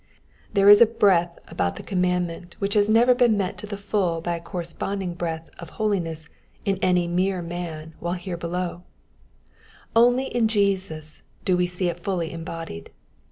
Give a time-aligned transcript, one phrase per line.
[0.51, 4.19] There is a breadth about the commandment which has never been met to the full
[4.19, 6.27] by a corresponding breadth of holiness
[6.65, 8.81] in any mere man while here below;
[9.95, 12.89] only in Jesus do we see )t fully embodied.